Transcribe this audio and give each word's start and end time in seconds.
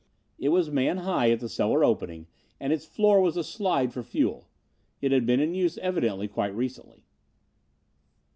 It 0.39 0.49
was 0.49 0.71
man 0.71 0.97
high 0.97 1.29
at 1.29 1.41
the 1.41 1.47
cellar 1.47 1.83
opening 1.85 2.25
and 2.59 2.73
its 2.73 2.87
floor 2.87 3.21
was 3.21 3.37
a 3.37 3.43
slide 3.43 3.93
for 3.93 4.01
fuel. 4.01 4.47
It 4.99 5.11
had 5.11 5.27
been 5.27 5.39
in 5.39 5.53
use, 5.53 5.77
evidently, 5.77 6.27
quite 6.27 6.55
recently. 6.55 7.05